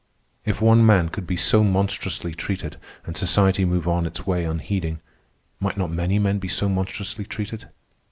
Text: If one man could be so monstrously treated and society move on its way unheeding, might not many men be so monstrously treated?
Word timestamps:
If 0.45 0.63
one 0.63 0.83
man 0.83 1.09
could 1.09 1.27
be 1.27 1.37
so 1.37 1.63
monstrously 1.63 2.33
treated 2.33 2.77
and 3.05 3.15
society 3.15 3.65
move 3.65 3.87
on 3.87 4.07
its 4.07 4.25
way 4.25 4.45
unheeding, 4.45 4.99
might 5.59 5.77
not 5.77 5.91
many 5.91 6.17
men 6.17 6.39
be 6.39 6.47
so 6.47 6.67
monstrously 6.67 7.23
treated? 7.25 7.69